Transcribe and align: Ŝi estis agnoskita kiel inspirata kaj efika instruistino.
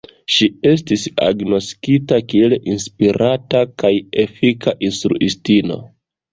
Ŝi 0.35 0.45
estis 0.69 1.03
agnoskita 1.25 2.19
kiel 2.33 2.57
inspirata 2.73 3.63
kaj 3.85 3.95
efika 4.27 4.77
instruistino. 4.91 5.83